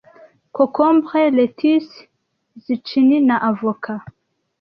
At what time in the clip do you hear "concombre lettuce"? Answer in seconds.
0.51-2.09